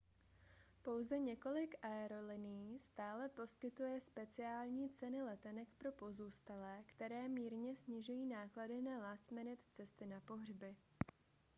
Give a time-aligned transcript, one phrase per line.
[0.83, 8.91] pouze několik aerolinií stále poskytuje speciální ceny letenek pro pozůstalé které mírně snižují náklady na
[8.99, 10.75] last-minute cesty na pohřby